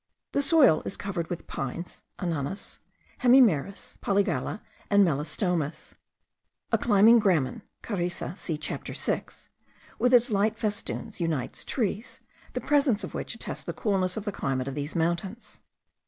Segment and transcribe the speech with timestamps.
[0.31, 2.79] The soil is covered with pines (ananas),
[3.21, 5.93] hemimeris, polygala, and melastomas.
[6.71, 8.35] A climbing gramen* (* Carice.
[8.35, 9.49] See Chapter 6.)
[9.99, 12.19] with its light festoons unites trees,
[12.53, 15.61] the presence of which attests the coolness of the climate of these mountains.